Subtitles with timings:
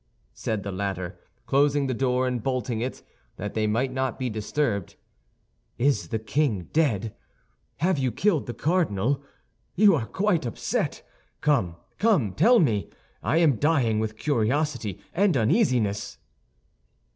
[0.33, 3.03] said the latter, closing the door and bolting it,
[3.35, 4.95] that they might not be disturbed.
[5.77, 7.13] "Is the king dead?
[7.77, 9.21] Have you killed the cardinal?
[9.75, 11.07] You are quite upset!
[11.41, 12.89] Come, come, tell me;
[13.21, 16.17] I am dying with curiosity and uneasiness!"